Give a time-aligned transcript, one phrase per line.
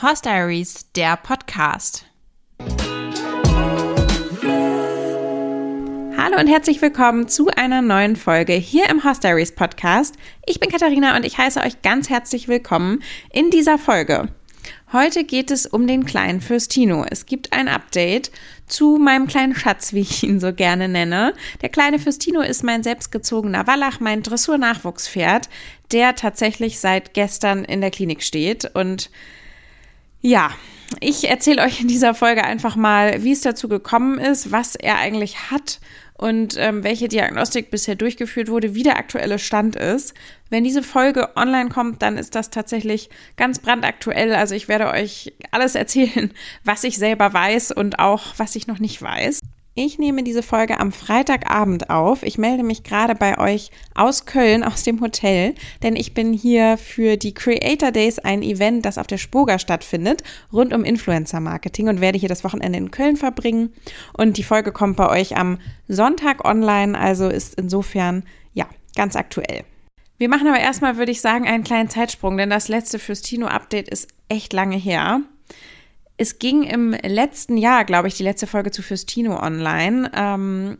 [0.00, 2.04] Horse Diaries, der Podcast.
[6.16, 10.14] Hallo und herzlich willkommen zu einer neuen Folge hier im Horse Diaries Podcast.
[10.46, 13.02] Ich bin Katharina und ich heiße euch ganz herzlich willkommen
[13.32, 14.28] in dieser Folge.
[14.92, 17.04] Heute geht es um den kleinen Fürstino.
[17.10, 18.30] Es gibt ein Update
[18.68, 21.34] zu meinem kleinen Schatz, wie ich ihn so gerne nenne.
[21.60, 25.48] Der kleine Fürstino ist mein selbstgezogener Wallach, mein Dressur-Nachwuchspferd,
[25.90, 29.10] der tatsächlich seit gestern in der Klinik steht und
[30.20, 30.50] ja,
[31.00, 34.98] ich erzähle euch in dieser Folge einfach mal, wie es dazu gekommen ist, was er
[34.98, 35.80] eigentlich hat
[36.14, 40.14] und ähm, welche Diagnostik bisher durchgeführt wurde, wie der aktuelle Stand ist.
[40.50, 44.34] Wenn diese Folge online kommt, dann ist das tatsächlich ganz brandaktuell.
[44.34, 46.32] Also ich werde euch alles erzählen,
[46.64, 49.40] was ich selber weiß und auch was ich noch nicht weiß.
[49.80, 52.24] Ich nehme diese Folge am Freitagabend auf.
[52.24, 55.54] Ich melde mich gerade bei euch aus Köln, aus dem Hotel,
[55.84, 60.24] denn ich bin hier für die Creator Days, ein Event, das auf der Spoga stattfindet,
[60.52, 63.72] rund um Influencer Marketing und werde hier das Wochenende in Köln verbringen.
[64.14, 69.62] Und die Folge kommt bei euch am Sonntag online, also ist insofern, ja, ganz aktuell.
[70.16, 74.08] Wir machen aber erstmal, würde ich sagen, einen kleinen Zeitsprung, denn das letzte Fürstino-Update ist
[74.28, 75.20] echt lange her.
[76.18, 80.10] Es ging im letzten Jahr, glaube ich, die letzte Folge zu Fürstino online.
[80.14, 80.78] Ähm,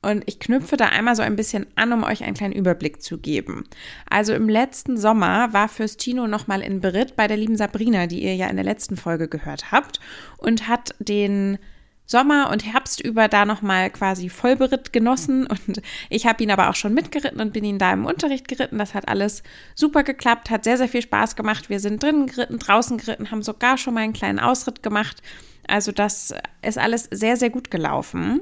[0.00, 3.18] und ich knüpfe da einmal so ein bisschen an, um euch einen kleinen Überblick zu
[3.18, 3.64] geben.
[4.08, 8.36] Also im letzten Sommer war Fürstino nochmal in Beritt bei der lieben Sabrina, die ihr
[8.36, 9.98] ja in der letzten Folge gehört habt,
[10.38, 11.58] und hat den
[12.06, 16.74] Sommer und Herbst über da nochmal quasi Vollberitt genossen und ich habe ihn aber auch
[16.74, 18.78] schon mitgeritten und bin ihn da im Unterricht geritten.
[18.78, 19.42] Das hat alles
[19.74, 21.68] super geklappt, hat sehr, sehr viel Spaß gemacht.
[21.68, 25.20] Wir sind drinnen geritten, draußen geritten, haben sogar schon mal einen kleinen Ausritt gemacht.
[25.66, 28.40] Also das ist alles sehr, sehr gut gelaufen.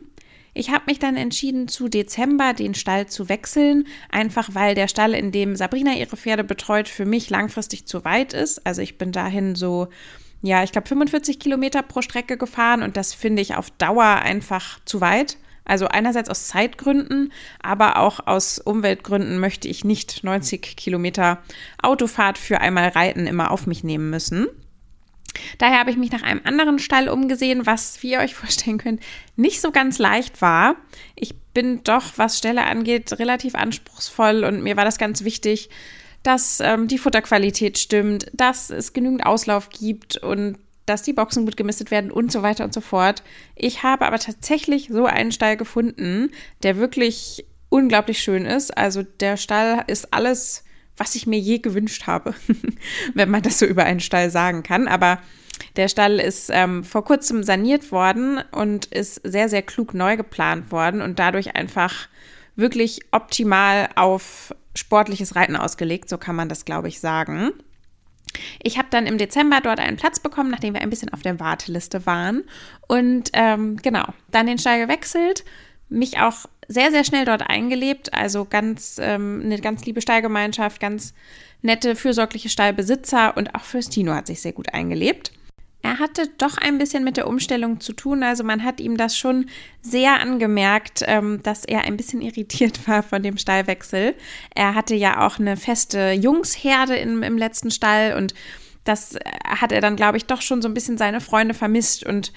[0.57, 5.13] Ich habe mich dann entschieden, zu Dezember den Stall zu wechseln, einfach weil der Stall,
[5.13, 8.65] in dem Sabrina ihre Pferde betreut, für mich langfristig zu weit ist.
[8.65, 9.89] Also ich bin dahin so
[10.45, 14.79] ja, ich glaube 45 Kilometer pro Strecke gefahren und das finde ich auf Dauer einfach
[14.85, 15.39] zu weit.
[15.65, 17.33] Also einerseits aus Zeitgründen,
[17.63, 21.43] aber auch aus Umweltgründen möchte ich nicht 90 Kilometer
[21.83, 24.47] Autofahrt für einmal Reiten immer auf mich nehmen müssen.
[25.57, 29.01] Daher habe ich mich nach einem anderen Stall umgesehen, was, wie ihr euch vorstellen könnt,
[29.37, 30.77] nicht so ganz leicht war.
[31.17, 35.71] Ich bin doch, was Ställe angeht, relativ anspruchsvoll und mir war das ganz wichtig,
[36.25, 41.57] dass ähm, die Futterqualität stimmt, dass es genügend Auslauf gibt und dass die Boxen gut
[41.57, 43.23] gemistet werden und so weiter und so fort.
[43.55, 46.31] Ich habe aber tatsächlich so einen Stall gefunden,
[46.63, 48.77] der wirklich unglaublich schön ist.
[48.77, 50.65] Also der Stall ist alles,
[50.97, 52.35] was ich mir je gewünscht habe,
[53.15, 54.89] wenn man das so über einen Stall sagen kann.
[54.89, 55.21] Aber
[55.77, 60.73] der Stall ist ähm, vor kurzem saniert worden und ist sehr, sehr klug neu geplant
[60.73, 62.09] worden und dadurch einfach
[62.57, 67.53] wirklich optimal auf sportliches Reiten ausgelegt, so kann man das, glaube ich, sagen.
[68.63, 71.39] Ich habe dann im Dezember dort einen Platz bekommen, nachdem wir ein bisschen auf der
[71.39, 72.45] Warteliste waren.
[72.89, 75.45] Und ähm, genau, dann den Stall gewechselt,
[75.89, 78.13] mich auch sehr, sehr schnell dort eingelebt.
[78.13, 81.15] Also ganz ähm, eine ganz liebe Stallgemeinschaft, ganz
[81.63, 85.33] nette, fürsorgliche Stallbesitzer und auch Fürstino hat sich sehr gut eingelebt.
[85.85, 88.23] Er hatte doch ein bisschen mit der Umstellung zu tun.
[88.23, 89.51] Also man hat ihm das schon
[89.83, 94.15] sehr angemerkt, ähm, dass er ein bisschen irritiert war von dem Stallwechsel.
[94.55, 98.33] Er hatte ja auch eine feste Jungsherde im, im letzten Stall und
[98.85, 102.33] das hat er dann, glaube ich, doch schon so ein bisschen seine Freunde vermisst und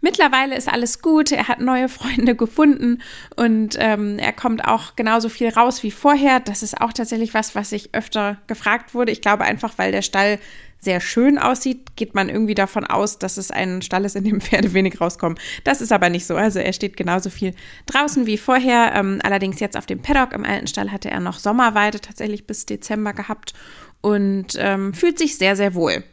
[0.00, 3.02] Mittlerweile ist alles gut, er hat neue Freunde gefunden
[3.36, 6.40] und ähm, er kommt auch genauso viel raus wie vorher.
[6.40, 9.12] Das ist auch tatsächlich was, was ich öfter gefragt wurde.
[9.12, 10.38] Ich glaube einfach, weil der Stall
[10.80, 14.40] sehr schön aussieht, geht man irgendwie davon aus, dass es ein Stall ist, in dem
[14.40, 15.38] Pferde wenig rauskommen.
[15.64, 16.36] Das ist aber nicht so.
[16.36, 17.54] Also er steht genauso viel
[17.86, 18.92] draußen wie vorher.
[18.94, 22.66] Ähm, allerdings jetzt auf dem Paddock im alten Stall hatte er noch Sommerweide tatsächlich bis
[22.66, 23.54] Dezember gehabt
[24.00, 26.04] und ähm, fühlt sich sehr, sehr wohl.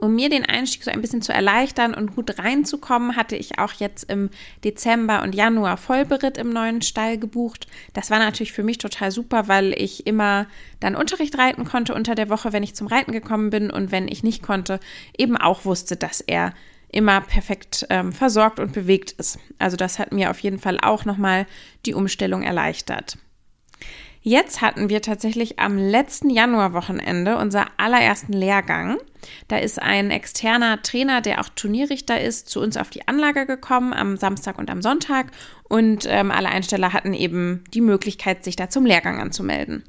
[0.00, 3.74] Um mir den Einstieg so ein bisschen zu erleichtern und gut reinzukommen, hatte ich auch
[3.74, 4.30] jetzt im
[4.64, 7.66] Dezember und Januar Vollberitt im neuen Stall gebucht.
[7.92, 10.46] Das war natürlich für mich total super, weil ich immer
[10.80, 14.08] dann Unterricht reiten konnte unter der Woche, wenn ich zum Reiten gekommen bin und wenn
[14.08, 14.80] ich nicht konnte,
[15.18, 16.54] eben auch wusste, dass er
[16.88, 19.38] immer perfekt ähm, versorgt und bewegt ist.
[19.58, 21.46] Also das hat mir auf jeden Fall auch nochmal
[21.84, 23.18] die Umstellung erleichtert.
[24.22, 28.98] Jetzt hatten wir tatsächlich am letzten Januarwochenende unser allerersten Lehrgang.
[29.48, 33.94] Da ist ein externer Trainer, der auch Turnierrichter ist, zu uns auf die Anlage gekommen
[33.94, 35.28] am Samstag und am Sonntag
[35.68, 39.84] und ähm, alle Einsteller hatten eben die Möglichkeit, sich da zum Lehrgang anzumelden.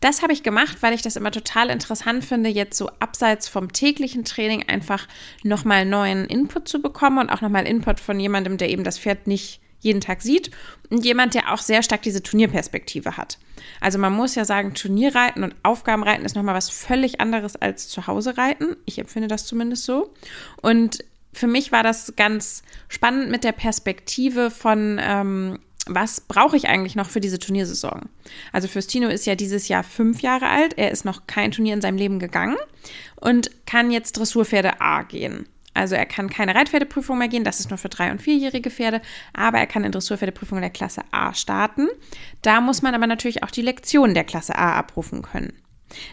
[0.00, 3.72] Das habe ich gemacht, weil ich das immer total interessant finde, jetzt so abseits vom
[3.72, 5.06] täglichen Training einfach
[5.44, 9.28] nochmal neuen Input zu bekommen und auch nochmal Input von jemandem, der eben das Pferd
[9.28, 10.50] nicht jeden Tag sieht
[10.90, 13.38] und jemand, der auch sehr stark diese Turnierperspektive hat.
[13.80, 18.06] Also man muss ja sagen, Turnierreiten und Aufgabenreiten ist nochmal was völlig anderes als zu
[18.06, 18.76] Hause reiten.
[18.84, 20.12] Ich empfinde das zumindest so.
[20.62, 26.68] Und für mich war das ganz spannend mit der Perspektive von, ähm, was brauche ich
[26.68, 28.08] eigentlich noch für diese Turniersaison?
[28.52, 30.76] Also Fürstino ist ja dieses Jahr fünf Jahre alt.
[30.76, 32.56] Er ist noch kein Turnier in seinem Leben gegangen
[33.16, 35.46] und kann jetzt Dressurpferde A gehen.
[35.74, 39.00] Also er kann keine Reitpferdeprüfung mehr gehen, das ist nur für drei- und vierjährige Pferde,
[39.32, 41.88] aber er kann in Dressurpferdeprüfungen der Klasse A starten.
[42.42, 45.52] Da muss man aber natürlich auch die Lektionen der Klasse A abrufen können.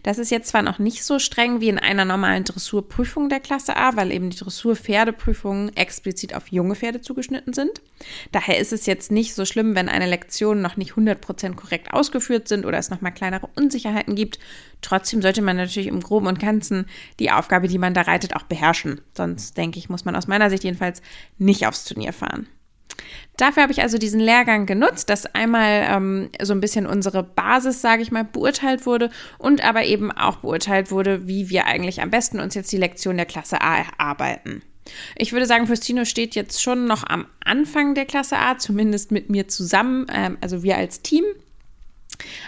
[0.03, 3.75] Das ist jetzt zwar noch nicht so streng wie in einer normalen Dressurprüfung der Klasse
[3.75, 7.81] A, weil eben die Dressurpferdeprüfungen explizit auf junge Pferde zugeschnitten sind.
[8.31, 12.47] Daher ist es jetzt nicht so schlimm, wenn eine Lektion noch nicht 100% korrekt ausgeführt
[12.47, 14.39] sind oder es nochmal kleinere Unsicherheiten gibt.
[14.81, 16.85] Trotzdem sollte man natürlich im Groben und Ganzen
[17.19, 19.01] die Aufgabe, die man da reitet, auch beherrschen.
[19.15, 21.01] Sonst, denke ich, muss man aus meiner Sicht jedenfalls
[21.37, 22.47] nicht aufs Turnier fahren.
[23.37, 27.81] Dafür habe ich also diesen Lehrgang genutzt, dass einmal ähm, so ein bisschen unsere Basis,
[27.81, 32.11] sage ich mal, beurteilt wurde und aber eben auch beurteilt wurde, wie wir eigentlich am
[32.11, 34.61] besten uns jetzt die Lektion der Klasse A erarbeiten.
[35.15, 39.29] Ich würde sagen, Fürstino steht jetzt schon noch am Anfang der Klasse A, zumindest mit
[39.29, 41.25] mir zusammen, ähm, also wir als Team.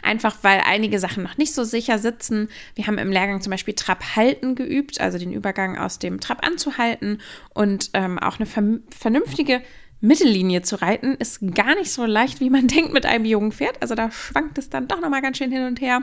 [0.02, 2.48] Einfach weil einige Sachen noch nicht so sicher sitzen.
[2.76, 6.46] Wir haben im Lehrgang zum Beispiel Trab halten geübt, also den Übergang aus dem Trab
[6.46, 7.20] anzuhalten
[7.54, 9.62] und ähm, auch eine vernünftige
[10.00, 13.82] Mittellinie zu reiten ist gar nicht so leicht, wie man denkt mit einem jungen Pferd.
[13.82, 16.02] Also da schwankt es dann doch nochmal ganz schön hin und her.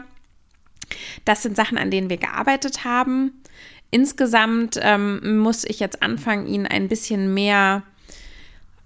[1.24, 3.42] Das sind Sachen, an denen wir gearbeitet haben.
[3.90, 7.84] Insgesamt ähm, muss ich jetzt anfangen, ihn ein bisschen mehr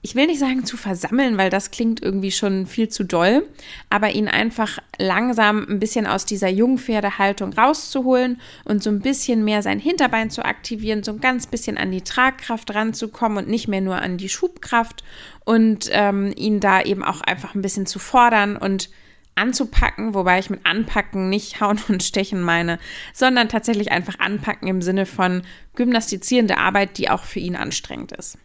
[0.00, 3.48] ich will nicht sagen zu versammeln, weil das klingt irgendwie schon viel zu doll,
[3.90, 9.60] aber ihn einfach langsam ein bisschen aus dieser Jungpferdehaltung rauszuholen und so ein bisschen mehr
[9.62, 13.80] sein Hinterbein zu aktivieren, so ein ganz bisschen an die Tragkraft ranzukommen und nicht mehr
[13.80, 15.02] nur an die Schubkraft
[15.44, 18.90] und ähm, ihn da eben auch einfach ein bisschen zu fordern und
[19.34, 22.78] anzupacken, wobei ich mit anpacken nicht hauen und stechen meine,
[23.12, 25.42] sondern tatsächlich einfach anpacken im Sinne von
[25.74, 28.38] gymnastizierende Arbeit, die auch für ihn anstrengend ist.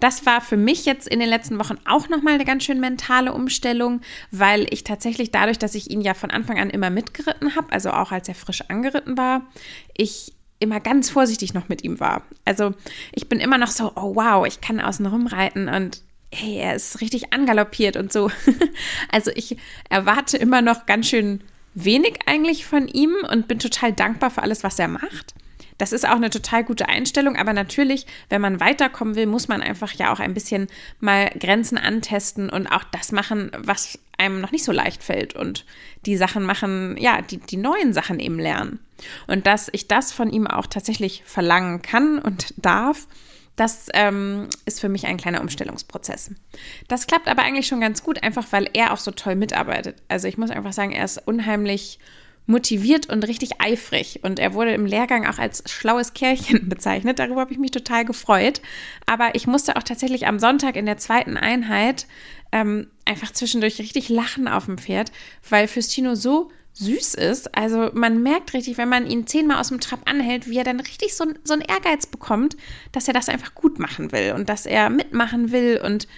[0.00, 3.32] Das war für mich jetzt in den letzten Wochen auch nochmal eine ganz schön mentale
[3.32, 4.00] Umstellung,
[4.30, 7.90] weil ich tatsächlich dadurch, dass ich ihn ja von Anfang an immer mitgeritten habe, also
[7.90, 9.42] auch als er frisch angeritten war,
[9.96, 12.22] ich immer ganz vorsichtig noch mit ihm war.
[12.44, 12.74] Also
[13.12, 16.02] ich bin immer noch so, oh wow, ich kann außen rumreiten und
[16.32, 18.30] hey, er ist richtig angaloppiert und so.
[19.10, 19.56] also ich
[19.88, 21.42] erwarte immer noch ganz schön
[21.74, 25.34] wenig eigentlich von ihm und bin total dankbar für alles, was er macht.
[25.80, 29.62] Das ist auch eine total gute Einstellung, aber natürlich, wenn man weiterkommen will, muss man
[29.62, 30.68] einfach ja auch ein bisschen
[31.00, 35.64] mal Grenzen antesten und auch das machen, was einem noch nicht so leicht fällt und
[36.04, 38.78] die Sachen machen, ja, die, die neuen Sachen eben lernen.
[39.26, 43.06] Und dass ich das von ihm auch tatsächlich verlangen kann und darf,
[43.56, 46.30] das ähm, ist für mich ein kleiner Umstellungsprozess.
[46.88, 49.96] Das klappt aber eigentlich schon ganz gut, einfach weil er auch so toll mitarbeitet.
[50.08, 51.98] Also ich muss einfach sagen, er ist unheimlich
[52.50, 54.20] motiviert und richtig eifrig.
[54.22, 57.18] Und er wurde im Lehrgang auch als schlaues Kerlchen bezeichnet.
[57.18, 58.60] Darüber habe ich mich total gefreut.
[59.06, 62.06] Aber ich musste auch tatsächlich am Sonntag in der zweiten Einheit
[62.52, 65.12] ähm, einfach zwischendurch richtig lachen auf dem Pferd,
[65.48, 67.56] weil Fürstino so süß ist.
[67.56, 70.80] Also man merkt richtig, wenn man ihn zehnmal aus dem Trab anhält, wie er dann
[70.80, 72.56] richtig so, so einen Ehrgeiz bekommt,
[72.92, 76.08] dass er das einfach gut machen will und dass er mitmachen will und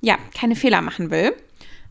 [0.00, 1.34] ja, keine Fehler machen will.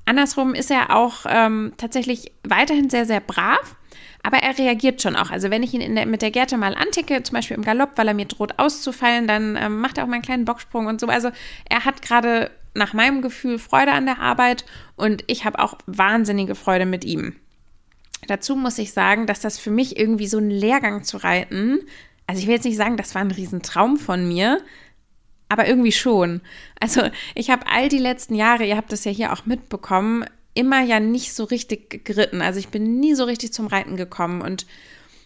[0.06, 3.75] Andersrum ist er auch ähm, tatsächlich weiterhin sehr, sehr brav
[4.24, 5.32] aber er reagiert schon auch.
[5.32, 8.08] Also wenn ich ihn der, mit der Gerte mal anticke, zum Beispiel im Galopp, weil
[8.08, 11.08] er mir droht auszufallen, dann ähm, macht er auch mal einen kleinen Bocksprung und so.
[11.08, 11.32] Also
[11.70, 16.56] er hat gerade nach meinem Gefühl Freude an der Arbeit und ich habe auch wahnsinnige
[16.56, 17.36] Freude mit ihm.
[18.28, 21.80] Dazu muss ich sagen, dass das für mich irgendwie so ein Lehrgang zu reiten,
[22.28, 24.62] also ich will jetzt nicht sagen, das war ein Riesentraum von mir,
[25.50, 26.40] aber irgendwie schon.
[26.80, 27.01] Also
[27.36, 31.00] ich habe all die letzten Jahre, ihr habt das ja hier auch mitbekommen, immer ja
[31.00, 32.41] nicht so richtig geritten.
[32.41, 34.65] Also ich bin nie so richtig zum Reiten gekommen und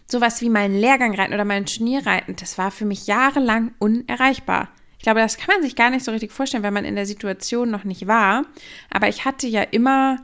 [0.06, 4.68] sowas wie mein Lehrgang reiten oder mein Turnierreiten, das war für mich jahrelang unerreichbar.
[4.98, 7.06] Ich glaube, das kann man sich gar nicht so richtig vorstellen, wenn man in der
[7.06, 8.44] Situation noch nicht war.
[8.90, 10.18] Aber ich hatte ja immer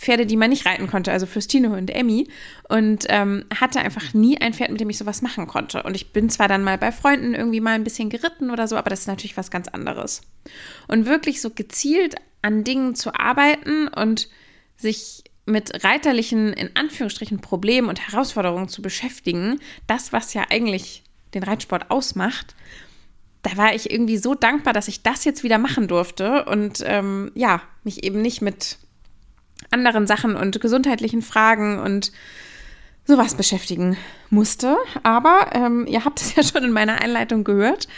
[0.00, 2.26] Pferde, die man nicht reiten konnte, also Fürstino und Emmy.
[2.68, 5.82] Und ähm, hatte einfach nie ein Pferd, mit dem ich sowas machen konnte.
[5.82, 8.76] Und ich bin zwar dann mal bei Freunden irgendwie mal ein bisschen geritten oder so,
[8.76, 10.22] aber das ist natürlich was ganz anderes.
[10.88, 14.28] Und wirklich so gezielt an Dingen zu arbeiten und
[14.76, 21.02] sich mit reiterlichen, in Anführungsstrichen, Problemen und Herausforderungen zu beschäftigen, das, was ja eigentlich
[21.34, 22.54] den Reitsport ausmacht,
[23.42, 27.32] da war ich irgendwie so dankbar, dass ich das jetzt wieder machen durfte und ähm,
[27.34, 28.78] ja, mich eben nicht mit
[29.70, 32.12] anderen Sachen und gesundheitlichen Fragen und
[33.06, 33.96] sowas beschäftigen
[34.30, 34.76] musste.
[35.02, 37.88] Aber ähm, ihr habt es ja schon in meiner Einleitung gehört,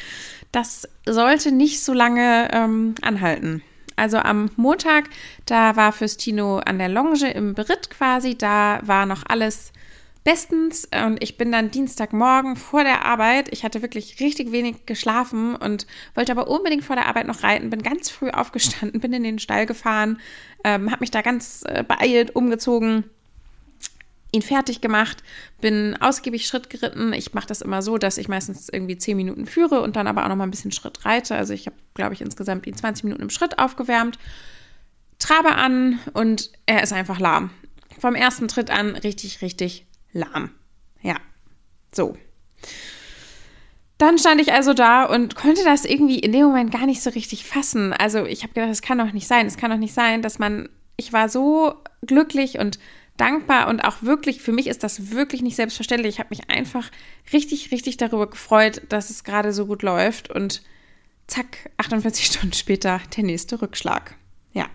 [0.53, 3.63] das sollte nicht so lange ähm, anhalten.
[3.97, 5.09] Also am Montag,
[5.47, 9.73] da war Fürstino an der Longe im Beritt quasi, da war noch alles
[10.25, 15.57] bestens und ich bin dann Dienstagmorgen vor der Arbeit, ich hatte wirklich richtig wenig geschlafen
[15.57, 19.25] und wollte aber unbedingt vor der Arbeit noch reiten, bin ganz früh aufgestanden, bin in
[19.25, 20.21] den Stall gefahren,
[20.65, 23.05] ähm, habe mich da ganz äh, beeilt, umgezogen
[24.35, 25.23] ihn fertig gemacht,
[25.61, 27.13] bin ausgiebig Schritt geritten.
[27.13, 30.25] Ich mache das immer so, dass ich meistens irgendwie zehn Minuten führe und dann aber
[30.25, 31.37] auch noch mal ein bisschen Schritt reite.
[31.37, 34.19] Also ich habe, glaube ich, insgesamt ihn 20 Minuten im Schritt aufgewärmt,
[35.19, 37.51] trabe an und er ist einfach lahm.
[38.01, 40.51] Vom ersten Tritt an richtig, richtig lahm.
[41.03, 41.17] Ja,
[41.93, 42.17] so.
[43.99, 47.11] Dann stand ich also da und konnte das irgendwie in dem Moment gar nicht so
[47.11, 47.93] richtig fassen.
[47.93, 49.47] Also ich habe gedacht, es kann doch nicht sein.
[49.47, 52.79] Es kann doch nicht sein, dass man, ich war so glücklich und
[53.17, 56.15] dankbar und auch wirklich, für mich ist das wirklich nicht selbstverständlich.
[56.15, 56.91] Ich habe mich einfach
[57.33, 60.63] richtig, richtig darüber gefreut, dass es gerade so gut läuft und
[61.29, 64.17] zack, 48 Stunden später der nächste Rückschlag.
[64.53, 64.67] Ja.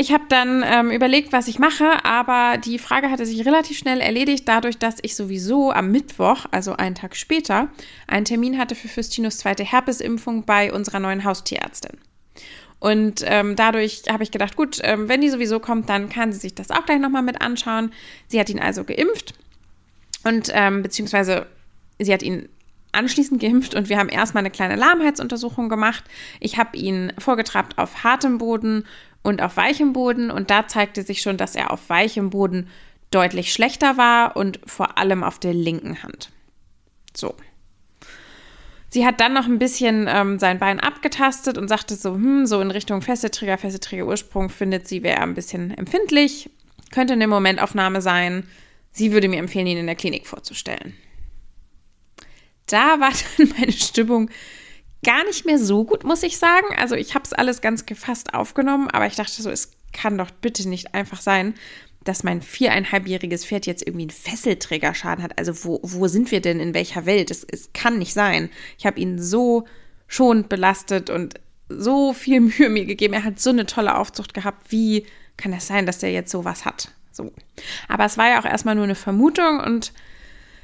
[0.00, 4.00] Ich habe dann ähm, überlegt, was ich mache, aber die Frage hatte sich relativ schnell
[4.00, 7.66] erledigt, dadurch, dass ich sowieso am Mittwoch, also einen Tag später,
[8.06, 11.98] einen Termin hatte für Füstinos zweite Herpesimpfung bei unserer neuen Haustierärztin.
[12.78, 16.38] Und ähm, dadurch habe ich gedacht, gut, ähm, wenn die sowieso kommt, dann kann sie
[16.38, 17.92] sich das auch gleich nochmal mit anschauen.
[18.28, 19.34] Sie hat ihn also geimpft
[20.22, 21.48] und ähm, beziehungsweise
[21.98, 22.48] sie hat ihn
[22.92, 26.04] anschließend geimpft und wir haben erstmal eine kleine Lahmheitsuntersuchung gemacht.
[26.40, 28.84] Ich habe ihn vorgetrabt auf hartem Boden
[29.22, 32.68] und auf weichem Boden und da zeigte sich schon, dass er auf weichem Boden
[33.10, 36.30] deutlich schlechter war und vor allem auf der linken Hand.
[37.14, 37.34] So.
[38.90, 42.60] Sie hat dann noch ein bisschen ähm, sein Bein abgetastet und sagte so, hm, so
[42.60, 46.50] in Richtung Fesselträger, Fesselträger Ursprung findet sie, wäre ein bisschen empfindlich,
[46.90, 48.48] könnte eine Momentaufnahme sein.
[48.90, 50.94] Sie würde mir empfehlen, ihn in der Klinik vorzustellen.
[52.66, 54.30] Da war dann meine Stimmung
[55.04, 56.66] gar nicht mehr so gut, muss ich sagen.
[56.76, 60.30] Also ich habe es alles ganz gefasst aufgenommen, aber ich dachte so, es kann doch
[60.30, 61.54] bitte nicht einfach sein,
[62.04, 65.38] dass mein viereinhalbjähriges Pferd jetzt irgendwie einen Fesselträgerschaden hat.
[65.38, 67.30] Also wo, wo sind wir denn in welcher Welt?
[67.30, 68.50] Es, es kann nicht sein.
[68.78, 69.66] Ich habe ihn so
[70.06, 71.34] schon belastet und
[71.68, 73.14] so viel Mühe mir gegeben.
[73.14, 74.72] Er hat so eine tolle Aufzucht gehabt.
[74.72, 76.90] Wie kann das sein, dass der jetzt sowas hat?
[77.12, 77.32] So.
[77.88, 79.92] Aber es war ja auch erstmal nur eine Vermutung und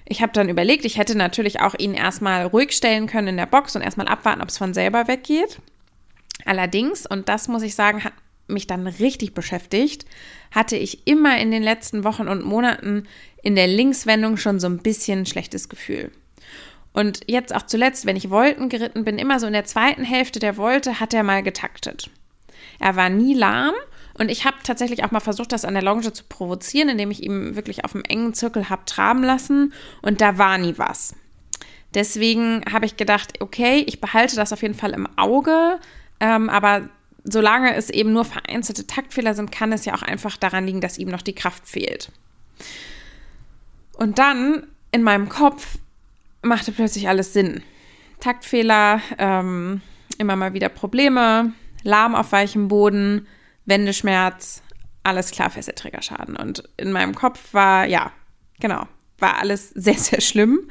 [0.07, 3.47] ich habe dann überlegt, ich hätte natürlich auch ihn erstmal ruhig stellen können in der
[3.47, 5.59] Box und erstmal abwarten, ob es von selber weggeht.
[6.45, 8.13] Allerdings, und das muss ich sagen, hat
[8.47, 10.05] mich dann richtig beschäftigt,
[10.51, 13.05] hatte ich immer in den letzten Wochen und Monaten
[13.43, 16.11] in der Linkswendung schon so ein bisschen ein schlechtes Gefühl.
[16.93, 20.39] Und jetzt auch zuletzt, wenn ich Wolten geritten bin, immer so in der zweiten Hälfte
[20.39, 22.11] der Wolte hat er mal getaktet.
[22.79, 23.75] Er war nie lahm
[24.19, 27.23] und ich habe tatsächlich auch mal versucht, das an der Longe zu provozieren, indem ich
[27.23, 31.15] ihm wirklich auf einem engen Zirkel habe traben lassen und da war nie was.
[31.95, 35.79] Deswegen habe ich gedacht, okay, ich behalte das auf jeden Fall im Auge,
[36.21, 36.89] ähm, aber
[37.25, 40.99] solange es eben nur vereinzelte Taktfehler sind, kann es ja auch einfach daran liegen, dass
[40.99, 42.11] ihm noch die Kraft fehlt.
[43.97, 45.79] Und dann in meinem Kopf
[46.43, 47.63] machte plötzlich alles Sinn.
[48.21, 49.81] Taktfehler, ähm,
[50.19, 51.53] immer mal wieder Probleme,
[51.83, 53.27] Lahm auf weichem Boden,
[53.67, 54.63] Wendeschmerz,
[55.03, 56.37] alles klar, Fesselträgerschaden.
[56.37, 58.13] Und in meinem Kopf war, ja,
[58.61, 58.87] genau,
[59.19, 60.69] war alles sehr, sehr schlimm.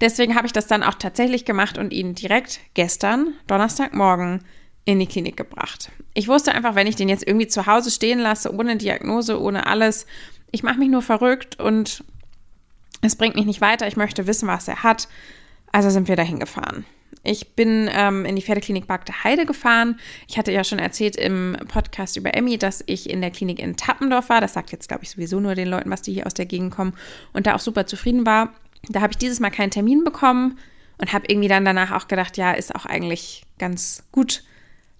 [0.00, 4.44] Deswegen habe ich das dann auch tatsächlich gemacht und ihn direkt gestern, Donnerstagmorgen,
[4.84, 5.90] in die Klinik gebracht.
[6.14, 9.66] Ich wusste einfach, wenn ich den jetzt irgendwie zu Hause stehen lasse, ohne Diagnose, ohne
[9.66, 10.06] alles,
[10.50, 12.04] ich mache mich nur verrückt und
[13.02, 13.86] es bringt mich nicht weiter.
[13.86, 15.08] Ich möchte wissen, was er hat.
[15.72, 16.86] Also sind wir dahin gefahren.
[17.28, 20.00] Ich bin ähm, in die Pferdeklinik Bagde Heide gefahren.
[20.28, 23.76] Ich hatte ja schon erzählt im Podcast über Emmy, dass ich in der Klinik in
[23.76, 24.40] Tappendorf war.
[24.40, 26.74] Das sagt jetzt, glaube ich, sowieso nur den Leuten, was die hier aus der Gegend
[26.74, 26.94] kommen
[27.34, 28.54] und da auch super zufrieden war.
[28.88, 30.58] Da habe ich dieses Mal keinen Termin bekommen
[30.96, 34.42] und habe irgendwie dann danach auch gedacht, ja, ist auch eigentlich ganz gut,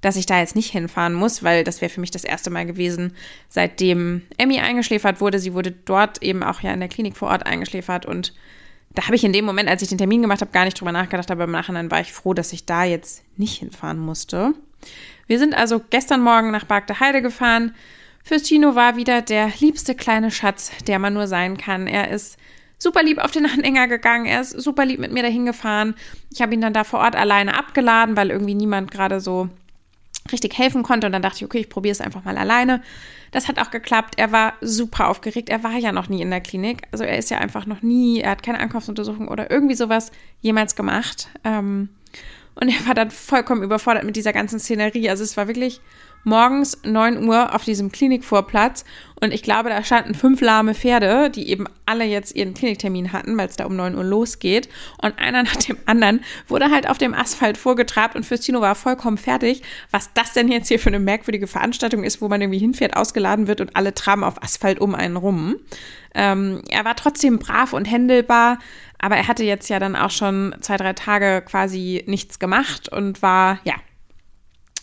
[0.03, 2.67] dass ich da jetzt nicht hinfahren muss, weil das wäre für mich das erste Mal
[2.67, 3.15] gewesen,
[3.49, 5.39] seitdem Emmy eingeschläfert wurde.
[5.39, 8.35] Sie wurde dort eben auch ja in der Klinik vor Ort eingeschläfert und
[8.91, 10.93] da habe ich in dem Moment, als ich den Termin gemacht habe, gar nicht drüber
[10.93, 14.55] nachgedacht, aber im Nachhinein war ich froh, dass ich da jetzt nicht hinfahren musste.
[15.27, 17.75] Wir sind also gestern Morgen nach Bagde Heide gefahren.
[18.25, 21.87] Fürstino war wieder der liebste kleine Schatz, der man nur sein kann.
[21.87, 22.39] Er ist
[22.79, 25.95] super lieb auf den Anhänger gegangen, er ist super lieb mit mir dahin gefahren.
[26.33, 29.49] Ich habe ihn dann da vor Ort alleine abgeladen, weil irgendwie niemand gerade so
[30.33, 31.07] richtig helfen konnte.
[31.07, 32.83] Und dann dachte ich, okay, ich probiere es einfach mal alleine.
[33.31, 34.15] Das hat auch geklappt.
[34.19, 35.49] Er war super aufgeregt.
[35.49, 36.83] Er war ja noch nie in der Klinik.
[36.93, 40.77] Also er ist ja einfach noch nie, er hat keine Ankaufsuntersuchung oder irgendwie sowas jemals
[40.77, 41.29] gemacht.
[41.45, 41.91] Ähm,
[42.61, 45.11] und er war dann vollkommen überfordert mit dieser ganzen Szenerie.
[45.11, 45.81] Also es war wirklich
[46.25, 48.85] morgens 9 Uhr auf diesem Klinikvorplatz
[49.21, 53.37] und ich glaube, da standen fünf lahme Pferde, die eben alle jetzt ihren Kliniktermin hatten,
[53.37, 54.69] weil es da um 9 Uhr losgeht.
[55.01, 59.19] Und einer nach dem anderen wurde halt auf dem Asphalt vorgetrabt und Fürstino war vollkommen
[59.19, 62.97] fertig, was das denn jetzt hier für eine merkwürdige Veranstaltung ist, wo man irgendwie hinfährt,
[62.97, 65.57] ausgeladen wird und alle traben auf Asphalt um einen rum.
[66.19, 68.59] Ähm, er war trotzdem brav und händelbar,
[68.99, 73.23] aber er hatte jetzt ja dann auch schon zwei, drei Tage quasi nichts gemacht und
[73.23, 73.75] war, ja,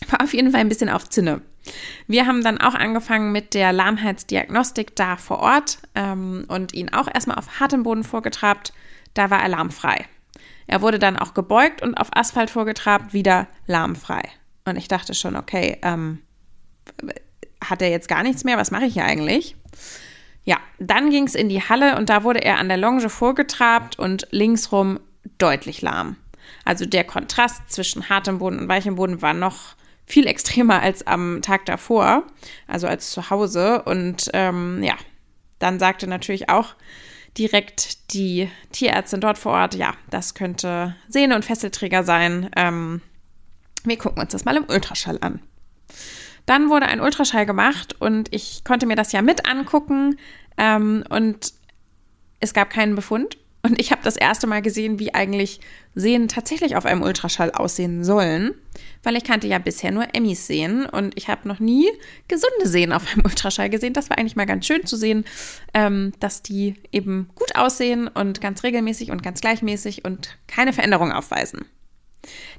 [0.08, 1.42] war auf jeden Fall ein bisschen auf Zinne.
[2.06, 7.08] Wir haben dann auch angefangen mit der Lahmheitsdiagnostik da vor Ort ähm, und ihn auch
[7.12, 8.72] erstmal auf hartem Boden vorgetrabt.
[9.12, 10.06] Da war er lahmfrei.
[10.66, 14.22] Er wurde dann auch gebeugt und auf Asphalt vorgetrabt, wieder lahmfrei.
[14.64, 16.22] Und ich dachte schon, okay, ähm,
[17.62, 18.56] hat er jetzt gar nichts mehr?
[18.56, 19.54] Was mache ich hier eigentlich?
[20.46, 23.98] Ja, dann ging es in die Halle und da wurde er an der Longe vorgetrabt
[23.98, 25.00] und linksrum
[25.38, 26.16] deutlich lahm.
[26.64, 29.74] Also der Kontrast zwischen hartem Boden und weichem Boden war noch
[30.06, 32.22] viel extremer als am Tag davor,
[32.68, 33.82] also als zu Hause.
[33.82, 34.94] Und ähm, ja,
[35.58, 36.76] dann sagte natürlich auch
[37.36, 42.50] direkt die Tierärztin dort vor Ort, ja, das könnte Sehne- und Fesselträger sein.
[42.56, 43.02] Ähm,
[43.82, 45.40] wir gucken uns das mal im Ultraschall an.
[46.46, 50.16] Dann wurde ein Ultraschall gemacht und ich konnte mir das ja mit angucken
[50.56, 51.52] ähm, und
[52.40, 53.36] es gab keinen Befund.
[53.62, 55.58] Und ich habe das erste Mal gesehen, wie eigentlich
[55.92, 58.54] Sehen tatsächlich auf einem Ultraschall aussehen sollen,
[59.02, 61.88] weil ich kannte ja bisher nur Emmys Sehen und ich habe noch nie
[62.28, 63.92] gesunde Sehen auf einem Ultraschall gesehen.
[63.92, 65.24] Das war eigentlich mal ganz schön zu sehen,
[65.74, 71.10] ähm, dass die eben gut aussehen und ganz regelmäßig und ganz gleichmäßig und keine Veränderung
[71.10, 71.64] aufweisen.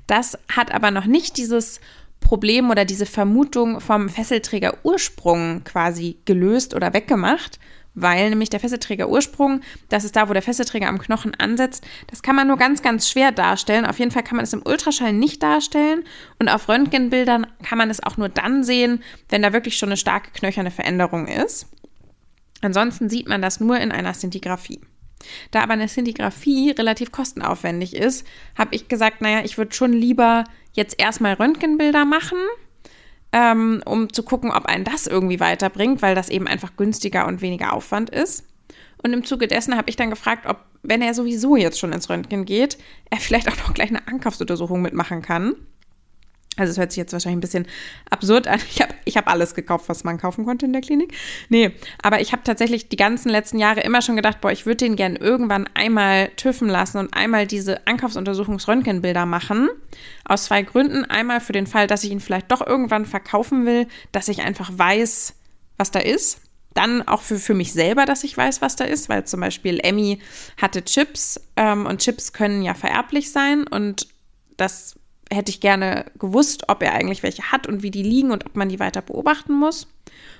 [0.08, 1.79] Das hat aber noch nicht dieses
[2.19, 7.59] Problem oder diese Vermutung vom Fesselträger Ursprung quasi gelöst oder weggemacht,
[7.93, 12.21] weil nämlich der Fesselträger Ursprung, das ist da, wo der Fesselträger am Knochen ansetzt, das
[12.21, 13.86] kann man nur ganz, ganz schwer darstellen.
[13.86, 16.03] Auf jeden Fall kann man es im Ultraschall nicht darstellen
[16.39, 19.97] und auf Röntgenbildern kann man es auch nur dann sehen, wenn da wirklich schon eine
[19.97, 21.65] starke knöcherne Veränderung ist.
[22.62, 24.81] Ansonsten sieht man das nur in einer Szintigraphie.
[25.51, 28.25] Da aber eine Szintigraphie relativ kostenaufwendig ist,
[28.57, 30.43] habe ich gesagt, naja, ich würde schon lieber
[30.74, 32.38] jetzt erstmal Röntgenbilder machen,
[33.34, 37.41] ähm, um zu gucken, ob einen das irgendwie weiterbringt, weil das eben einfach günstiger und
[37.41, 38.46] weniger Aufwand ist.
[39.03, 42.10] Und im Zuge dessen habe ich dann gefragt, ob, wenn er sowieso jetzt schon ins
[42.10, 42.78] Röntgen geht,
[43.10, 45.56] er vielleicht auch noch gleich eine Ankaufsuntersuchung mitmachen kann.
[46.58, 47.67] Also es hört sich jetzt wahrscheinlich ein bisschen
[48.10, 48.60] absurd an.
[48.70, 51.13] Ich habe ich hab alles gekauft, was man kaufen konnte in der Klinik.
[51.50, 54.78] Nee, aber ich habe tatsächlich die ganzen letzten Jahre immer schon gedacht, boah, ich würde
[54.78, 59.70] den gern irgendwann einmal tüffen lassen und einmal diese Ankaufsuntersuchungsröntgenbilder machen.
[60.26, 61.06] Aus zwei Gründen.
[61.06, 64.72] Einmal für den Fall, dass ich ihn vielleicht doch irgendwann verkaufen will, dass ich einfach
[64.74, 65.34] weiß,
[65.78, 66.41] was da ist.
[66.74, 69.80] Dann auch für, für mich selber, dass ich weiß, was da ist, weil zum Beispiel
[69.82, 70.20] Emmy
[70.62, 74.08] hatte Chips ähm, und Chips können ja vererblich sein und
[74.58, 74.96] das
[75.30, 78.56] hätte ich gerne gewusst, ob er eigentlich welche hat und wie die liegen und ob
[78.56, 79.88] man die weiter beobachten muss.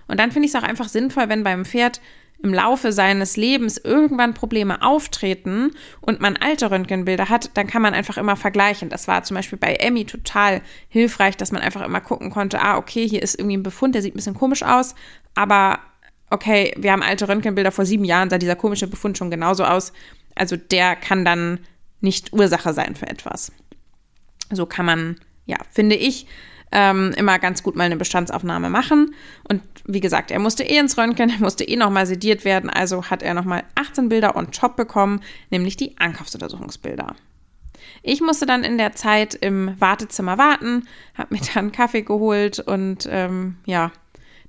[0.08, 2.02] Und dann finde ich es auch einfach sinnvoll, wenn beim Pferd
[2.43, 5.71] im Laufe seines Lebens irgendwann Probleme auftreten
[6.02, 8.89] und man alte Röntgenbilder hat, dann kann man einfach immer vergleichen.
[8.89, 12.78] Das war zum Beispiel bei Emmy total hilfreich, dass man einfach immer gucken konnte, ah,
[12.78, 14.93] okay, hier ist irgendwie ein Befund, der sieht ein bisschen komisch aus,
[15.34, 15.80] aber
[16.30, 19.93] okay, wir haben alte Röntgenbilder vor sieben Jahren, sah dieser komische Befund schon genauso aus.
[20.36, 21.60] Also der kann dann
[22.02, 23.52] nicht Ursache sein für etwas.
[24.51, 26.27] So kann man, ja, finde ich,
[26.71, 29.13] ähm, immer ganz gut mal eine Bestandsaufnahme machen.
[29.47, 33.05] Und wie gesagt, er musste eh ins Röntgen, er musste eh nochmal sediert werden, also
[33.05, 37.15] hat er nochmal 18 Bilder on top bekommen, nämlich die Ankaufsuntersuchungsbilder.
[38.03, 43.07] Ich musste dann in der Zeit im Wartezimmer warten, habe mir dann Kaffee geholt und
[43.10, 43.91] ähm, ja,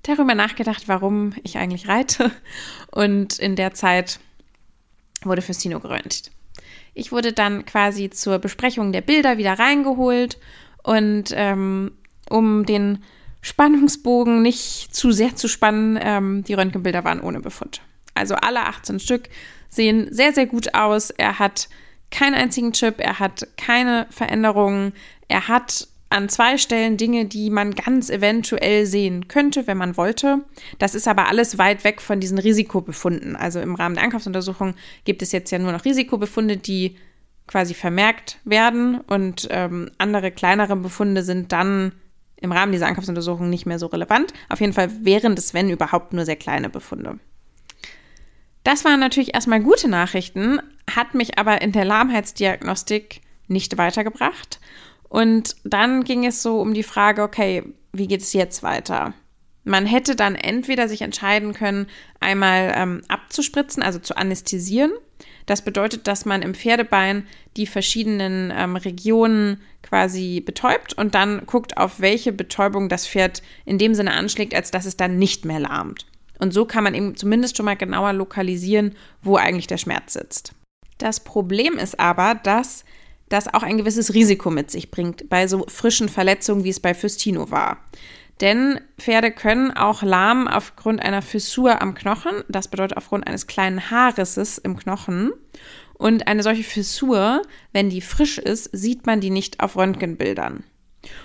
[0.03, 2.31] darüber nachgedacht, warum ich eigentlich reite.
[2.91, 4.19] Und in der Zeit
[5.23, 6.31] wurde Fürstino geröntgt.
[6.99, 10.37] Ich wurde dann quasi zur Besprechung der Bilder wieder reingeholt
[10.83, 11.93] und ähm,
[12.29, 13.05] um den
[13.41, 17.83] Spannungsbogen nicht zu sehr zu spannen, ähm, die Röntgenbilder waren ohne Befund.
[18.15, 19.29] Also alle 18 Stück
[19.69, 21.11] sehen sehr, sehr gut aus.
[21.11, 21.69] Er hat
[22.11, 24.93] keinen einzigen Chip, er hat keine Veränderungen,
[25.29, 30.45] er hat an zwei Stellen Dinge, die man ganz eventuell sehen könnte, wenn man wollte.
[30.79, 33.37] Das ist aber alles weit weg von diesen Risikobefunden.
[33.37, 36.97] Also im Rahmen der Ankaufsuntersuchung gibt es jetzt ja nur noch Risikobefunde, die
[37.47, 41.93] quasi vermerkt werden und ähm, andere kleinere Befunde sind dann
[42.37, 44.33] im Rahmen dieser Ankaufsuntersuchung nicht mehr so relevant.
[44.49, 47.19] Auf jeden Fall wären das, wenn überhaupt, nur sehr kleine Befunde.
[48.65, 54.61] Das waren natürlich erstmal gute Nachrichten, hat mich aber in der Lahmheitsdiagnostik nicht weitergebracht.
[55.09, 59.15] Und dann ging es so um die Frage, okay, wie geht es jetzt weiter?
[59.65, 61.87] Man hätte dann entweder sich entscheiden können,
[62.21, 64.93] einmal ähm, abzuspritzen, also zu anästhesieren.
[65.47, 71.77] Das bedeutet, dass man im Pferdebein die verschiedenen ähm, Regionen quasi betäubt und dann guckt,
[71.77, 75.61] auf welche Betäubung das Pferd in dem Sinne anschlägt, als dass es dann nicht mehr
[75.61, 76.07] lahmt.
[76.39, 80.53] Und so kann man eben zumindest schon mal genauer lokalisieren, wo eigentlich der Schmerz sitzt.
[80.99, 82.85] Das Problem ist aber, dass
[83.29, 86.95] das auch ein gewisses Risiko mit sich bringt bei so frischen Verletzungen, wie es bei
[86.95, 87.79] Fürstino war.
[88.41, 93.91] Denn Pferde können auch lahmen aufgrund einer Fissur am Knochen, das bedeutet aufgrund eines kleinen
[93.91, 95.33] Haarrisses im Knochen.
[95.95, 100.63] Und eine solche Fissur, wenn die frisch ist, sieht man die nicht auf Röntgenbildern.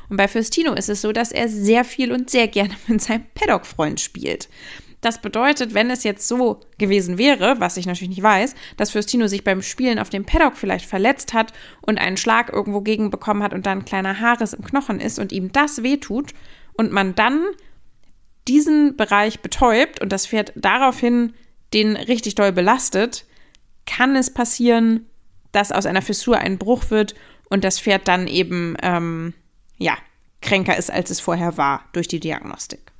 [0.10, 3.26] Und bei Fürstino ist es so, dass er sehr viel und sehr gerne mit seinem
[3.36, 4.50] Paddock-Freund spielt.
[5.04, 9.28] Das bedeutet, wenn es jetzt so gewesen wäre, was ich natürlich nicht weiß, dass Fürstino
[9.28, 13.44] sich beim Spielen auf dem Paddock vielleicht verletzt hat und einen Schlag irgendwo gegen bekommen
[13.44, 16.32] hat und dann ein kleiner Haares im Knochen ist und ihm das wehtut
[16.78, 17.44] und man dann
[18.48, 21.34] diesen Bereich betäubt und das Pferd daraufhin
[21.74, 23.26] den richtig doll belastet,
[23.86, 25.10] kann es passieren,
[25.52, 27.14] dass aus einer Fissur ein Bruch wird
[27.50, 29.34] und das Pferd dann eben, ähm,
[29.78, 29.98] ja,
[30.42, 32.93] kränker ist, als es vorher war durch die Diagnostik.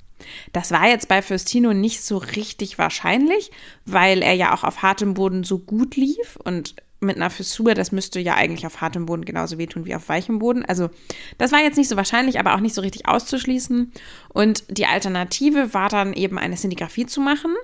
[0.52, 3.50] Das war jetzt bei Fürstino nicht so richtig wahrscheinlich,
[3.84, 7.92] weil er ja auch auf hartem Boden so gut lief und mit einer Fissur, das
[7.92, 10.64] müsste ja eigentlich auf hartem Boden genauso wehtun wie auf weichem Boden.
[10.64, 10.90] Also
[11.38, 13.92] das war jetzt nicht so wahrscheinlich, aber auch nicht so richtig auszuschließen.
[14.30, 17.54] Und die Alternative war dann eben eine Sintigraphie zu machen,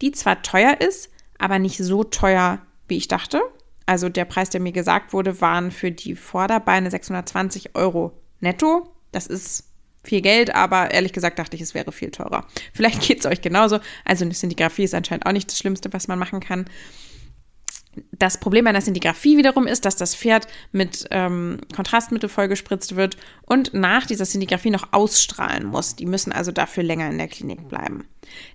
[0.00, 3.40] die zwar teuer ist, aber nicht so teuer, wie ich dachte.
[3.86, 8.92] Also der Preis, der mir gesagt wurde, waren für die Vorderbeine 620 Euro netto.
[9.10, 9.71] Das ist
[10.04, 12.46] viel Geld, aber ehrlich gesagt dachte ich, es wäre viel teurer.
[12.72, 13.78] Vielleicht geht es euch genauso.
[14.04, 16.66] Also eine Sintigraphie ist anscheinend auch nicht das Schlimmste, was man machen kann.
[18.10, 23.18] Das Problem bei einer Sintigraphie wiederum ist, dass das Pferd mit ähm, Kontrastmittel vollgespritzt wird
[23.42, 25.94] und nach dieser Sintigraphie noch ausstrahlen muss.
[25.94, 28.08] Die müssen also dafür länger in der Klinik bleiben.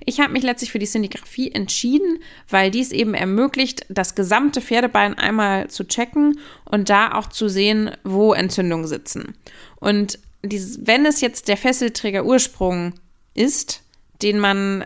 [0.03, 2.17] Ich habe mich letztlich für die Sintigraphie entschieden,
[2.49, 7.91] weil dies eben ermöglicht, das gesamte Pferdebein einmal zu checken und da auch zu sehen,
[8.03, 9.35] wo Entzündungen sitzen.
[9.75, 10.17] Und
[10.49, 12.93] dieses, wenn es jetzt der Fesselträger-Ursprung
[13.33, 13.83] ist,
[14.21, 14.85] den man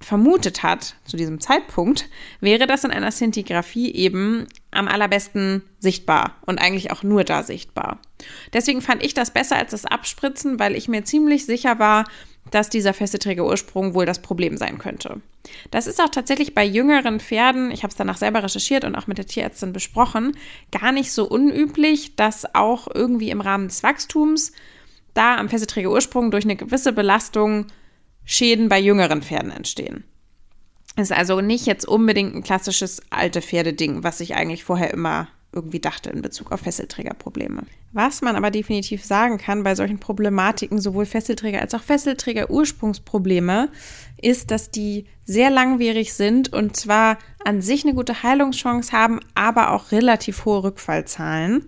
[0.00, 2.08] vermutet hat zu diesem Zeitpunkt,
[2.40, 8.00] wäre das in einer Szintigraphie eben am allerbesten sichtbar und eigentlich auch nur da sichtbar.
[8.52, 12.04] Deswegen fand ich das besser als das Abspritzen, weil ich mir ziemlich sicher war,
[12.50, 15.20] dass dieser Fesselträger-Ursprung wohl das Problem sein könnte.
[15.70, 19.06] Das ist auch tatsächlich bei jüngeren Pferden, ich habe es danach selber recherchiert und auch
[19.06, 20.36] mit der Tierärztin besprochen,
[20.70, 24.52] gar nicht so unüblich, dass auch irgendwie im Rahmen des Wachstums
[25.18, 27.66] da am Fesselträger-Ursprung durch eine gewisse Belastung
[28.24, 30.04] Schäden bei jüngeren Pferden entstehen.
[30.96, 35.80] Ist also nicht jetzt unbedingt ein klassisches alte Pferdeding, was ich eigentlich vorher immer irgendwie
[35.80, 37.62] dachte in Bezug auf Fesselträgerprobleme.
[37.92, 43.70] Was man aber definitiv sagen kann bei solchen Problematiken, sowohl Fesselträger als auch Fesselträger-Ursprungsprobleme,
[44.20, 49.72] ist, dass die sehr langwierig sind und zwar an sich eine gute Heilungschance haben, aber
[49.72, 51.66] auch relativ hohe Rückfallzahlen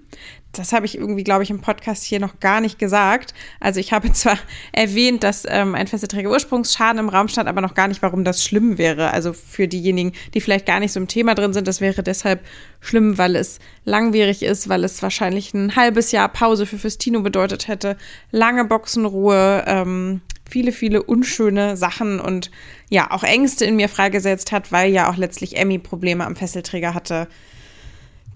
[0.52, 3.34] das habe ich irgendwie, glaube ich, im Podcast hier noch gar nicht gesagt.
[3.60, 4.38] Also ich habe zwar
[4.72, 8.44] erwähnt, dass ähm, ein Fesselträger Ursprungsschaden im Raum stand, aber noch gar nicht, warum das
[8.44, 9.12] schlimm wäre.
[9.12, 12.44] Also für diejenigen, die vielleicht gar nicht so im Thema drin sind, das wäre deshalb
[12.80, 17.68] schlimm, weil es langwierig ist, weil es wahrscheinlich ein halbes Jahr Pause für Festino bedeutet
[17.68, 17.96] hätte,
[18.30, 22.50] lange Boxenruhe, ähm, viele, viele unschöne Sachen und
[22.88, 26.92] ja, auch Ängste in mir freigesetzt hat, weil ja auch letztlich Emmy Probleme am Fesselträger
[26.92, 27.28] hatte,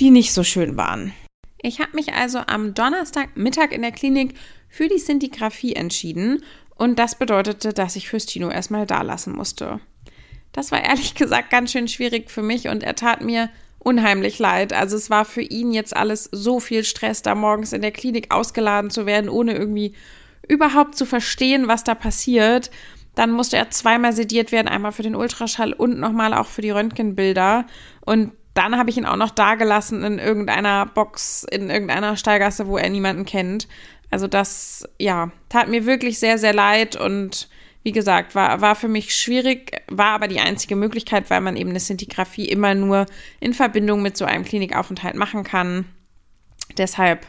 [0.00, 1.12] die nicht so schön waren.
[1.66, 4.34] Ich habe mich also am Donnerstagmittag in der Klinik
[4.68, 6.44] für die Sintigraphie entschieden
[6.76, 9.80] und das bedeutete, dass ich Fürstino erstmal da lassen musste.
[10.52, 13.48] Das war ehrlich gesagt ganz schön schwierig für mich und er tat mir
[13.78, 14.74] unheimlich leid.
[14.74, 18.30] Also es war für ihn jetzt alles so viel Stress, da morgens in der Klinik
[18.30, 19.94] ausgeladen zu werden, ohne irgendwie
[20.46, 22.70] überhaupt zu verstehen, was da passiert.
[23.14, 26.72] Dann musste er zweimal sediert werden, einmal für den Ultraschall und nochmal auch für die
[26.72, 27.64] Röntgenbilder.
[28.02, 32.78] Und dann habe ich ihn auch noch dagelassen in irgendeiner Box, in irgendeiner Stallgasse, wo
[32.78, 33.68] er niemanden kennt.
[34.10, 37.48] Also das, ja, tat mir wirklich sehr, sehr leid und
[37.82, 41.70] wie gesagt, war, war für mich schwierig, war aber die einzige Möglichkeit, weil man eben
[41.70, 43.06] eine Sintigraphie immer nur
[43.40, 45.84] in Verbindung mit so einem Klinikaufenthalt machen kann.
[46.78, 47.26] Deshalb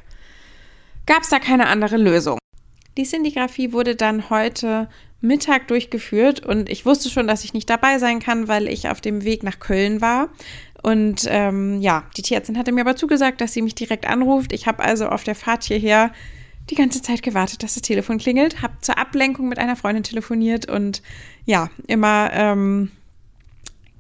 [1.05, 2.37] gab es da keine andere Lösung.
[2.97, 4.87] Die Sintigraphie wurde dann heute
[5.19, 9.01] Mittag durchgeführt und ich wusste schon, dass ich nicht dabei sein kann, weil ich auf
[9.01, 10.29] dem Weg nach Köln war.
[10.85, 14.53] Und ähm, ja, die Tierärztin hatte mir aber zugesagt, dass sie mich direkt anruft.
[14.53, 16.11] Ich habe also auf der Fahrt hierher
[16.69, 20.69] die ganze Zeit gewartet, dass das Telefon klingelt, habe zur Ablenkung mit einer Freundin telefoniert
[20.69, 21.01] und
[21.47, 22.91] ja, immer ähm,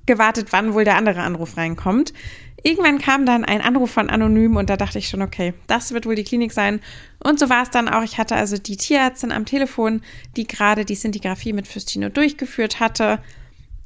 [0.05, 2.13] gewartet, wann wohl der andere Anruf reinkommt.
[2.61, 6.05] Irgendwann kam dann ein Anruf von Anonym und da dachte ich schon, okay, das wird
[6.05, 6.81] wohl die Klinik sein.
[7.17, 8.03] Und so war es dann auch.
[8.03, 10.03] Ich hatte also die Tierärztin am Telefon,
[10.35, 13.17] die gerade die Sintigraphie mit Fürstino durchgeführt hatte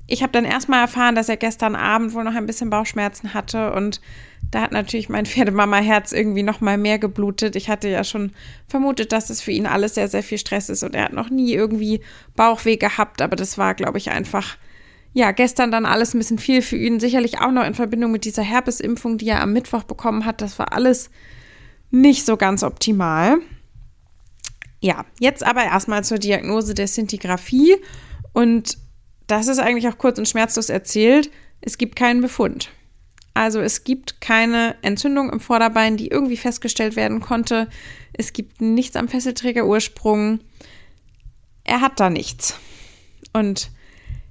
[0.10, 3.74] ich habe dann erstmal erfahren, dass er gestern Abend wohl noch ein bisschen Bauchschmerzen hatte
[3.74, 4.02] und
[4.52, 7.56] da hat natürlich mein Pferdemama-Herz irgendwie noch mal mehr geblutet.
[7.56, 8.32] Ich hatte ja schon
[8.68, 11.30] vermutet, dass es für ihn alles sehr, sehr viel Stress ist und er hat noch
[11.30, 12.02] nie irgendwie
[12.36, 14.58] Bauchweh gehabt, aber das war, glaube ich, einfach,
[15.14, 17.00] ja, gestern dann alles ein bisschen viel für ihn.
[17.00, 20.42] Sicherlich auch noch in Verbindung mit dieser Herpesimpfung, die er am Mittwoch bekommen hat.
[20.42, 21.10] Das war alles
[21.92, 23.38] nicht so ganz optimal.
[24.82, 27.76] Ja, jetzt aber erstmal zur Diagnose der Sintigraphie
[28.34, 28.78] und
[29.32, 31.30] das ist eigentlich auch kurz und schmerzlos erzählt.
[31.62, 32.70] Es gibt keinen Befund.
[33.34, 37.68] Also es gibt keine Entzündung im Vorderbein, die irgendwie festgestellt werden konnte.
[38.14, 40.40] Es gibt nichts am Fesselträgerursprung.
[41.64, 42.58] Er hat da nichts.
[43.32, 43.70] Und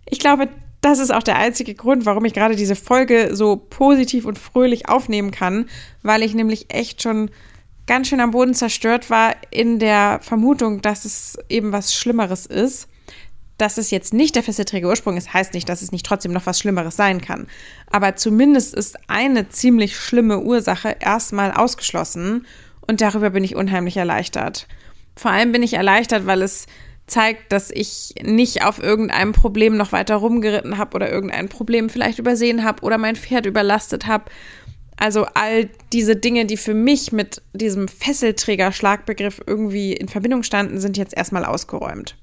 [0.04, 0.48] ich glaube,
[0.80, 4.88] das ist auch der einzige Grund, warum ich gerade diese Folge so positiv und fröhlich
[4.88, 5.68] aufnehmen kann,
[6.02, 7.30] weil ich nämlich echt schon
[7.86, 12.87] ganz schön am Boden zerstört war in der Vermutung, dass es eben was Schlimmeres ist
[13.58, 16.46] dass es jetzt nicht der fesselträge Ursprung ist, heißt nicht, dass es nicht trotzdem noch
[16.46, 17.48] was Schlimmeres sein kann.
[17.90, 22.46] Aber zumindest ist eine ziemlich schlimme Ursache erstmal ausgeschlossen
[22.86, 24.68] und darüber bin ich unheimlich erleichtert.
[25.16, 26.66] Vor allem bin ich erleichtert, weil es
[27.08, 32.18] zeigt, dass ich nicht auf irgendeinem Problem noch weiter rumgeritten habe oder irgendein Problem vielleicht
[32.18, 34.26] übersehen habe oder mein Pferd überlastet habe.
[34.96, 40.96] Also all diese Dinge, die für mich mit diesem Fesselträger-Schlagbegriff irgendwie in Verbindung standen, sind
[40.96, 42.16] jetzt erstmal ausgeräumt.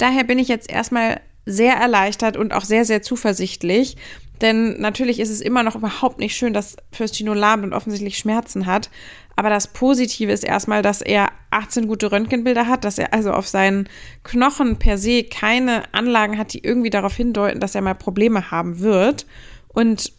[0.00, 3.96] Daher bin ich jetzt erstmal sehr erleichtert und auch sehr, sehr zuversichtlich.
[4.40, 8.64] Denn natürlich ist es immer noch überhaupt nicht schön, dass Fürstino lahmt und offensichtlich Schmerzen
[8.64, 8.88] hat.
[9.36, 13.46] Aber das Positive ist erstmal, dass er 18 gute Röntgenbilder hat, dass er also auf
[13.46, 13.90] seinen
[14.24, 18.80] Knochen per se keine Anlagen hat, die irgendwie darauf hindeuten, dass er mal Probleme haben
[18.80, 19.26] wird.
[19.68, 20.14] Und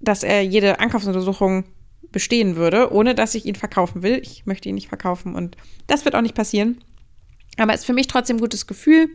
[0.00, 1.64] dass er jede Ankaufsuntersuchung
[2.10, 4.20] bestehen würde, ohne dass ich ihn verkaufen will.
[4.22, 6.82] Ich möchte ihn nicht verkaufen und das wird auch nicht passieren.
[7.58, 9.10] Aber ist für mich trotzdem ein gutes Gefühl.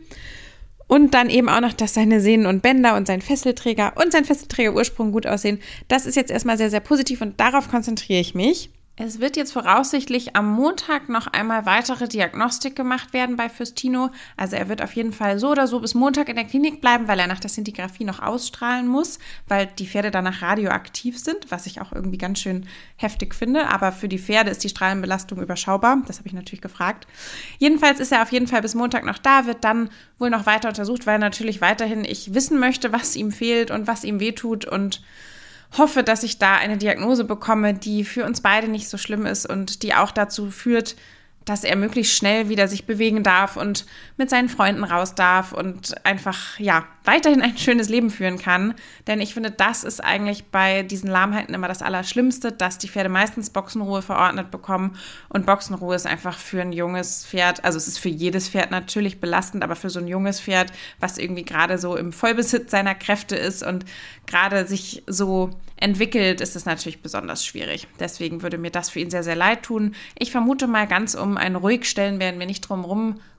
[0.86, 4.24] Und dann eben auch noch, dass seine Sehnen und Bänder und sein Fesselträger und sein
[4.24, 5.60] Fesselträger-Ursprung gut aussehen.
[5.86, 8.70] Das ist jetzt erstmal sehr, sehr positiv und darauf konzentriere ich mich.
[9.00, 14.10] Es wird jetzt voraussichtlich am Montag noch einmal weitere Diagnostik gemacht werden bei Fürstino.
[14.36, 17.06] Also er wird auf jeden Fall so oder so bis Montag in der Klinik bleiben,
[17.06, 21.66] weil er nach der Sintigraphie noch ausstrahlen muss, weil die Pferde danach radioaktiv sind, was
[21.66, 23.68] ich auch irgendwie ganz schön heftig finde.
[23.68, 26.02] Aber für die Pferde ist die Strahlenbelastung überschaubar.
[26.08, 27.06] Das habe ich natürlich gefragt.
[27.58, 30.70] Jedenfalls ist er auf jeden Fall bis Montag noch da, wird dann wohl noch weiter
[30.70, 35.02] untersucht, weil natürlich weiterhin ich wissen möchte, was ihm fehlt und was ihm wehtut und
[35.76, 39.46] hoffe, dass ich da eine Diagnose bekomme, die für uns beide nicht so schlimm ist
[39.46, 40.96] und die auch dazu führt,
[41.44, 46.04] dass er möglichst schnell wieder sich bewegen darf und mit seinen Freunden raus darf und
[46.04, 48.74] einfach, ja, weiterhin ein schönes Leben führen kann.
[49.06, 53.08] Denn ich finde, das ist eigentlich bei diesen Lahmheiten immer das Allerschlimmste, dass die Pferde
[53.08, 54.94] meistens Boxenruhe verordnet bekommen.
[55.30, 59.20] Und Boxenruhe ist einfach für ein junges Pferd, also es ist für jedes Pferd natürlich
[59.20, 63.36] belastend, aber für so ein junges Pferd, was irgendwie gerade so im Vollbesitz seiner Kräfte
[63.36, 63.86] ist und
[64.26, 67.86] gerade sich so entwickelt, ist es natürlich besonders schwierig.
[67.98, 69.94] Deswegen würde mir das für ihn sehr, sehr leid tun.
[70.18, 72.84] Ich vermute mal, ganz um ein Ruhigstellen werden wir nicht drum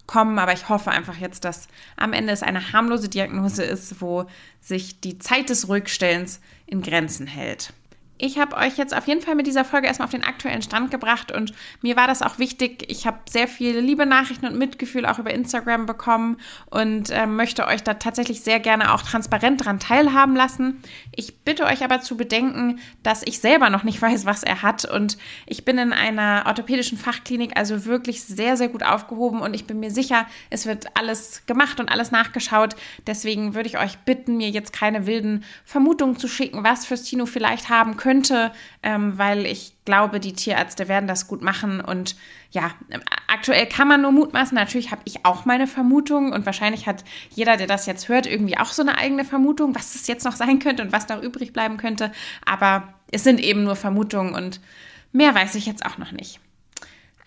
[0.09, 4.25] kommen, aber ich hoffe einfach jetzt, dass am Ende es eine harmlose Diagnose ist, wo
[4.59, 7.73] sich die Zeit des Ruhigstellens in Grenzen hält.
[8.21, 10.91] Ich habe euch jetzt auf jeden Fall mit dieser Folge erstmal auf den aktuellen Stand
[10.91, 12.83] gebracht und mir war das auch wichtig.
[12.89, 17.65] Ich habe sehr viele liebe Nachrichten und Mitgefühl auch über Instagram bekommen und äh, möchte
[17.65, 20.83] euch da tatsächlich sehr gerne auch transparent dran teilhaben lassen.
[21.15, 24.83] Ich bitte euch aber zu bedenken, dass ich selber noch nicht weiß, was er hat
[24.83, 29.63] und ich bin in einer orthopädischen Fachklinik also wirklich sehr, sehr gut aufgehoben und ich
[29.63, 32.75] bin mir sicher, es wird alles gemacht und alles nachgeschaut.
[33.07, 37.25] Deswegen würde ich euch bitten, mir jetzt keine wilden Vermutungen zu schicken, was fürs Tino
[37.25, 41.79] vielleicht haben könnte könnte, ähm, weil ich glaube, die Tierärzte werden das gut machen.
[41.79, 42.15] Und
[42.49, 42.71] ja,
[43.27, 44.55] aktuell kann man nur mutmaßen.
[44.55, 48.57] Natürlich habe ich auch meine Vermutung und wahrscheinlich hat jeder, der das jetzt hört, irgendwie
[48.57, 51.53] auch so eine eigene Vermutung, was es jetzt noch sein könnte und was noch übrig
[51.53, 52.11] bleiben könnte.
[52.43, 54.59] Aber es sind eben nur Vermutungen und
[55.11, 56.39] mehr weiß ich jetzt auch noch nicht.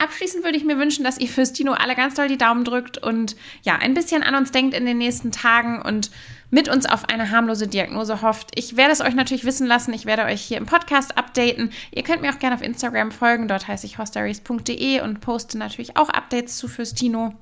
[0.03, 2.99] Abschließend würde ich mir wünschen, dass ihr fürs Tino alle ganz doll die Daumen drückt
[2.99, 6.11] und ja, ein bisschen an uns denkt in den nächsten Tagen und
[6.51, 8.51] mit uns auf eine harmlose Diagnose hofft.
[8.57, 9.95] Ich werde es euch natürlich wissen lassen.
[9.95, 11.71] Ich werde euch hier im Podcast updaten.
[11.93, 13.47] Ihr könnt mir auch gerne auf Instagram folgen.
[13.47, 17.35] Dort heiße ich hostaries.de und poste natürlich auch Updates zu Fürstino.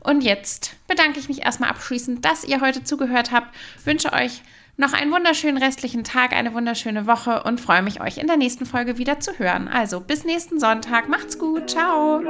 [0.00, 3.54] Und jetzt bedanke ich mich erstmal abschließend, dass ihr heute zugehört habt.
[3.84, 4.42] Wünsche euch
[4.80, 8.66] noch einen wunderschönen restlichen Tag, eine wunderschöne Woche und freue mich, euch in der nächsten
[8.66, 9.68] Folge wieder zu hören.
[9.68, 11.08] Also bis nächsten Sonntag.
[11.08, 11.70] Macht's gut.
[11.70, 12.20] Ciao.